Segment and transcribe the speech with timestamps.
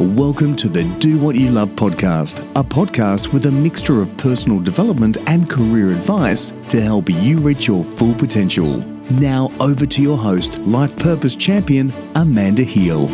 [0.00, 4.60] Welcome to the Do What You Love podcast, a podcast with a mixture of personal
[4.60, 8.76] development and career advice to help you reach your full potential.
[9.10, 13.08] Now, over to your host, Life Purpose Champion, Amanda Heal.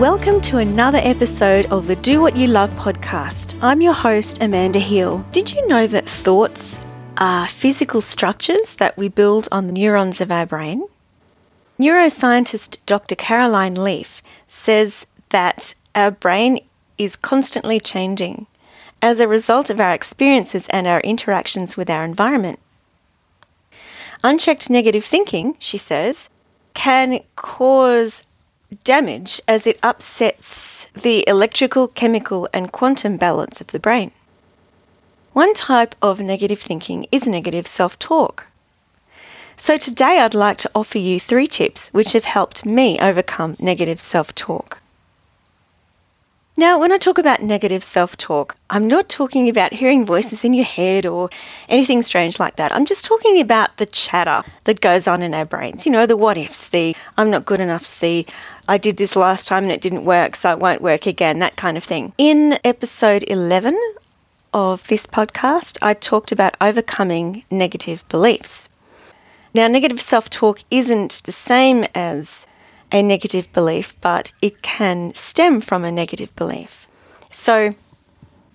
[0.00, 3.58] Welcome to another episode of the Do What You Love podcast.
[3.60, 5.18] I'm your host, Amanda Heal.
[5.32, 6.80] Did you know that thoughts
[7.18, 10.86] are physical structures that we build on the neurons of our brain?
[11.82, 13.16] Neuroscientist Dr.
[13.16, 16.60] Caroline Leaf says that our brain
[16.96, 18.46] is constantly changing
[19.02, 22.60] as a result of our experiences and our interactions with our environment.
[24.22, 26.30] Unchecked negative thinking, she says,
[26.72, 28.22] can cause
[28.84, 34.12] damage as it upsets the electrical, chemical, and quantum balance of the brain.
[35.32, 38.51] One type of negative thinking is negative self talk.
[39.56, 44.00] So, today I'd like to offer you three tips which have helped me overcome negative
[44.00, 44.80] self talk.
[46.56, 50.52] Now, when I talk about negative self talk, I'm not talking about hearing voices in
[50.52, 51.30] your head or
[51.68, 52.74] anything strange like that.
[52.74, 55.86] I'm just talking about the chatter that goes on in our brains.
[55.86, 58.26] You know, the what ifs, the I'm not good enough, the
[58.68, 61.56] I did this last time and it didn't work, so it won't work again, that
[61.56, 62.12] kind of thing.
[62.18, 63.78] In episode 11
[64.52, 68.68] of this podcast, I talked about overcoming negative beliefs.
[69.54, 72.46] Now, negative self talk isn't the same as
[72.90, 76.86] a negative belief, but it can stem from a negative belief.
[77.30, 77.72] So,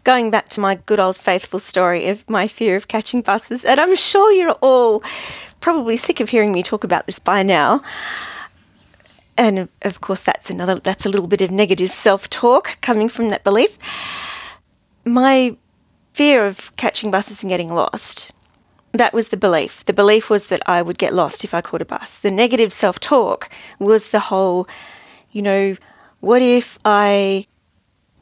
[0.03, 3.79] going back to my good old faithful story of my fear of catching buses, and
[3.79, 5.03] I'm sure you're all
[5.59, 7.81] probably sick of hearing me talk about this by now.
[9.37, 13.29] And of course, that's another, that's a little bit of negative self talk coming from
[13.29, 13.77] that belief.
[15.05, 15.55] My
[16.13, 18.31] fear of catching buses and getting lost
[18.97, 19.85] that was the belief.
[19.85, 22.19] The belief was that I would get lost if I caught a bus.
[22.19, 24.67] The negative self talk was the whole,
[25.31, 25.75] you know,
[26.19, 27.47] what if I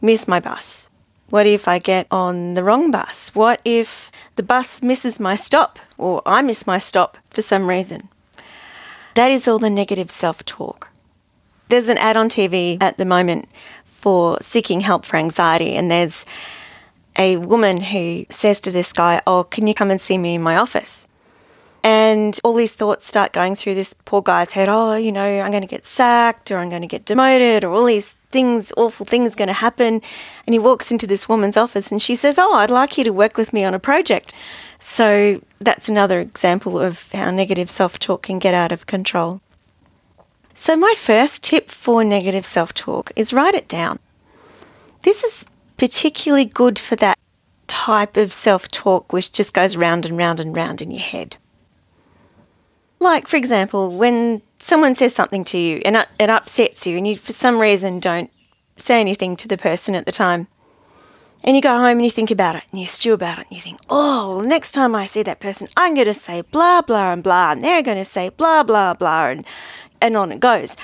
[0.02, 0.90] miss my bus?
[1.30, 3.34] What if I get on the wrong bus?
[3.34, 8.10] What if the bus misses my stop or I miss my stop for some reason?
[9.16, 10.90] That is all the negative self talk.
[11.70, 13.50] There's an ad on TV at the moment
[13.86, 16.26] for seeking help for anxiety, and there's
[17.18, 20.42] a woman who says to this guy, Oh, can you come and see me in
[20.42, 21.08] my office?
[21.84, 24.70] And all these thoughts start going through this poor guy's head.
[24.70, 27.72] Oh, you know, I'm going to get sacked or I'm going to get demoted or
[27.72, 30.02] all these things, awful things going to happen.
[30.48, 33.14] And he walks into this woman's office and she says, Oh, I'd like you to
[33.14, 34.34] work with me on a project.
[34.80, 39.42] So that's another example of how negative self talk can get out of control.
[40.58, 44.00] So, my first tip for negative self talk is write it down.
[45.02, 45.46] This is
[45.78, 47.18] particularly good for that
[47.68, 51.38] type of self talk which just goes round and round and round in your head.
[53.00, 57.18] Like, for example, when someone says something to you and it upsets you, and you
[57.18, 58.32] for some reason don't
[58.78, 60.48] say anything to the person at the time,
[61.44, 63.56] and you go home and you think about it and you stew about it and
[63.56, 66.82] you think, oh, well, next time I see that person, I'm going to say blah,
[66.82, 69.46] blah, and blah, and they're going to say blah, blah, blah, and,
[70.02, 70.76] and on it goes.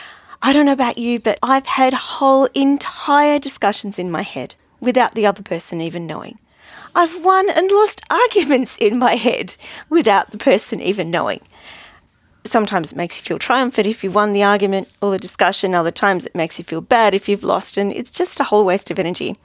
[0.44, 5.14] I don't know about you, but I've had whole entire discussions in my head without
[5.14, 6.40] the other person even knowing.
[6.94, 9.56] I've won and lost arguments in my head
[9.90, 11.42] without the person even knowing.
[12.44, 15.91] Sometimes it makes you feel triumphant if you've won the argument or the discussion, other
[15.91, 18.90] times it makes you feel bad if you've lost, and it's just a whole waste
[18.90, 19.36] of energy.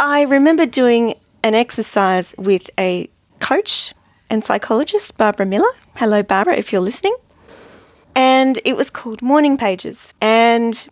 [0.00, 1.14] I remember doing
[1.44, 3.94] an exercise with a coach
[4.28, 5.70] and psychologist, Barbara Miller.
[5.96, 7.14] Hello, Barbara, if you're listening.
[8.16, 10.12] And it was called Morning Pages.
[10.20, 10.88] And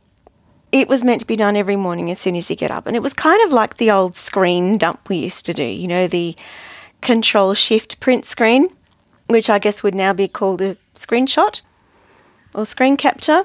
[0.72, 2.86] it was meant to be done every morning as soon as you get up.
[2.86, 5.86] And it was kind of like the old screen dump we used to do, you
[5.86, 6.34] know, the
[7.02, 8.68] control shift print screen,
[9.26, 11.60] which I guess would now be called a screenshot
[12.54, 13.44] or screen capture.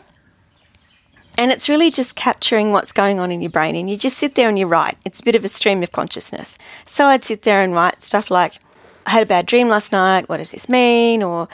[1.38, 3.76] And it's really just capturing what's going on in your brain.
[3.76, 4.98] And you just sit there and you write.
[5.06, 6.58] It's a bit of a stream of consciousness.
[6.86, 8.54] So I'd sit there and write stuff like,
[9.06, 10.30] I had a bad dream last night.
[10.30, 11.22] What does this mean?
[11.22, 11.48] Or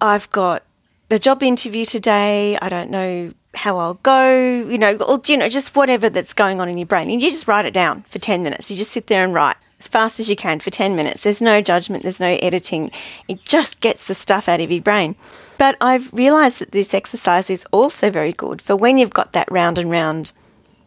[0.00, 0.64] I've got
[1.12, 2.58] a job interview today.
[2.60, 6.60] I don't know how I'll go, you know, or, you know, just whatever that's going
[6.60, 7.10] on in your brain.
[7.10, 8.70] And you just write it down for 10 minutes.
[8.70, 11.22] You just sit there and write as fast as you can for 10 minutes.
[11.22, 12.90] There's no judgment, there's no editing.
[13.28, 15.16] It just gets the stuff out of your brain.
[15.58, 19.50] But I've realized that this exercise is also very good for when you've got that
[19.50, 20.32] round and round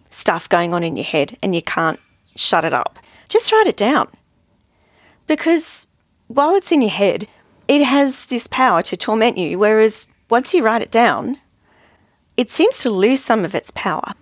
[0.09, 1.99] stuff going on in your head and you can't
[2.35, 2.97] shut it up.
[3.29, 4.07] Just write it down.
[5.27, 5.87] Because
[6.27, 7.27] while it's in your head,
[7.67, 9.59] it has this power to torment you.
[9.59, 11.39] Whereas once you write it down,
[12.37, 14.13] it seems to lose some of its power.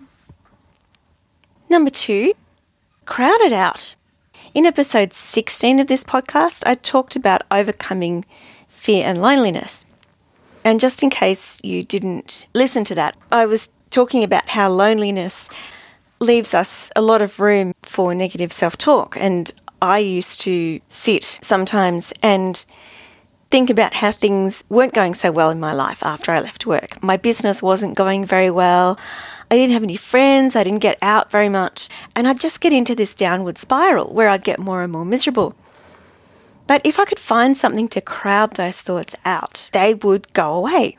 [1.68, 2.34] Number two,
[3.04, 3.94] crowd it out.
[4.54, 8.24] In episode 16 of this podcast, I talked about overcoming
[8.68, 9.84] fear and loneliness.
[10.62, 15.50] And just in case you didn't listen to that, I was talking about how loneliness
[16.20, 19.16] leaves us a lot of room for negative self talk.
[19.18, 19.52] And
[19.82, 22.64] I used to sit sometimes and
[23.54, 27.00] think about how things weren't going so well in my life after I left work.
[27.00, 28.98] My business wasn't going very well.
[29.48, 30.56] I didn't have any friends.
[30.56, 31.88] I didn't get out very much.
[32.16, 35.54] And I'd just get into this downward spiral where I'd get more and more miserable.
[36.66, 40.98] But if I could find something to crowd those thoughts out, they would go away.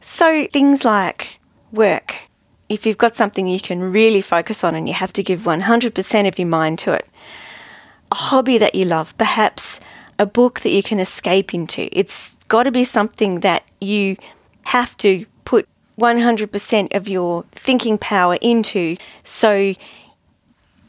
[0.00, 1.38] So things like
[1.70, 2.30] work,
[2.70, 6.28] if you've got something you can really focus on and you have to give 100%
[6.28, 7.06] of your mind to it,
[8.10, 9.80] a hobby that you love, perhaps
[10.20, 11.88] a book that you can escape into.
[11.98, 14.18] It's got to be something that you
[14.64, 15.66] have to put
[15.98, 19.74] 100% of your thinking power into so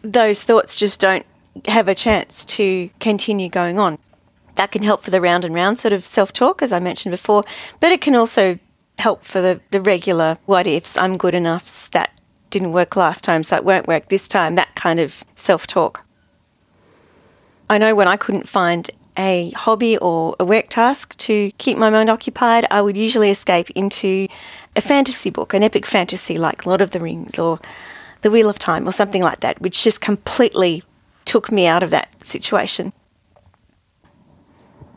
[0.03, 1.25] those thoughts just don't
[1.65, 3.99] have a chance to continue going on.
[4.55, 7.11] That can help for the round and round sort of self talk, as I mentioned
[7.11, 7.45] before,
[7.79, 8.59] but it can also
[8.97, 12.19] help for the, the regular what ifs, I'm good enough, that
[12.49, 16.03] didn't work last time, so it won't work this time, that kind of self talk.
[17.69, 21.89] I know when I couldn't find a hobby or a work task to keep my
[21.89, 24.27] mind occupied, I would usually escape into
[24.75, 27.59] a fantasy book, an epic fantasy like Lord of the Rings or
[28.21, 30.83] The Wheel of Time or something like that, which just completely
[31.25, 32.93] took me out of that situation.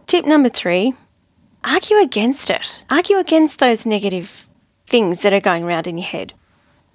[0.06, 0.94] Tip number three
[1.64, 2.84] argue against it.
[2.90, 4.48] Argue against those negative
[4.86, 6.34] things that are going around in your head.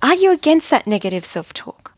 [0.01, 1.94] Argue against that negative self talk.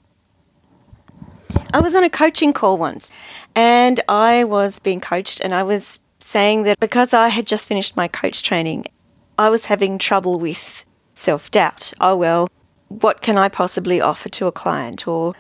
[1.74, 3.10] I was on a coaching call once
[3.56, 7.96] and I was being coached, and I was saying that because I had just finished
[7.96, 8.88] my coach training,
[9.38, 11.94] I was having trouble with self doubt.
[12.02, 12.50] Oh, well,
[12.90, 15.08] what can I possibly offer to a client?
[15.08, 15.34] Or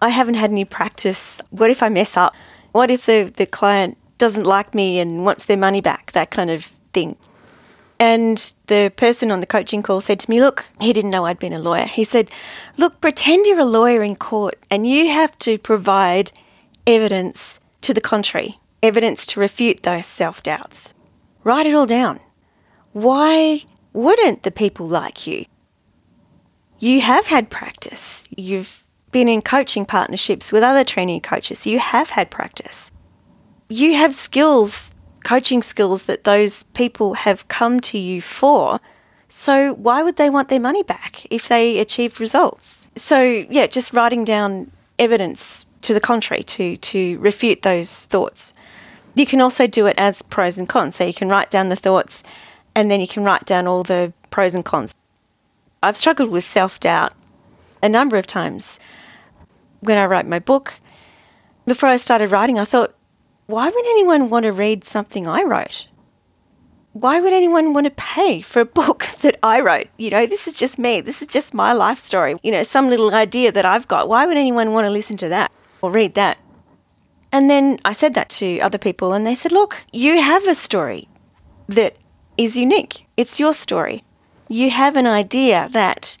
[0.00, 1.40] I haven't had any practice.
[1.50, 2.32] What if I mess up?
[2.70, 6.12] What if the, the client doesn't like me and wants their money back?
[6.12, 7.16] That kind of thing.
[7.98, 11.38] And the person on the coaching call said to me, Look, he didn't know I'd
[11.38, 11.86] been a lawyer.
[11.86, 12.30] He said,
[12.76, 16.32] Look, pretend you're a lawyer in court and you have to provide
[16.86, 20.94] evidence to the contrary, evidence to refute those self doubts.
[21.44, 22.20] Write it all down.
[22.92, 25.46] Why wouldn't the people like you?
[26.78, 28.26] You have had practice.
[28.36, 31.66] You've been in coaching partnerships with other trainee coaches.
[31.66, 32.90] You have had practice.
[33.68, 34.94] You have skills,
[35.24, 38.80] coaching skills that those people have come to you for.
[39.28, 42.88] So why would they want their money back if they achieved results?
[42.96, 48.54] So, yeah, just writing down evidence to the contrary to to refute those thoughts.
[49.14, 50.96] You can also do it as pros and cons.
[50.96, 52.22] So you can write down the thoughts
[52.74, 54.94] and then you can write down all the pros and cons.
[55.82, 57.12] I've struggled with self-doubt
[57.82, 58.78] a number of times.
[59.80, 60.80] When I wrote my book,
[61.66, 62.94] before I started writing, I thought,
[63.46, 65.88] why would anyone want to read something I wrote?
[66.92, 69.88] Why would anyone want to pay for a book that I wrote?
[69.96, 71.00] You know, this is just me.
[71.00, 72.36] This is just my life story.
[72.42, 74.08] You know, some little idea that I've got.
[74.08, 75.50] Why would anyone want to listen to that?
[75.82, 76.38] or read that.
[77.30, 80.54] And then I said that to other people, and they said, Look, you have a
[80.54, 81.08] story
[81.66, 81.96] that
[82.38, 83.06] is unique.
[83.16, 84.04] It's your story.
[84.48, 86.16] You have an idea that